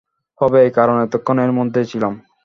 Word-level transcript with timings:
হবেই, 0.41 0.69
কারন 0.77 0.97
এতক্ষণ 1.05 1.37
এর 1.39 1.51
মধ্যেই 1.57 1.89
ছিলাম। 1.91 2.13